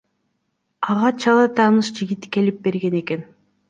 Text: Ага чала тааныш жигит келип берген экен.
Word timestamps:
Ага 0.93 1.09
чала 1.25 1.45
тааныш 1.59 1.87
жигит 2.01 2.23
келип 2.33 2.63
берген 2.69 3.03
экен. 3.07 3.29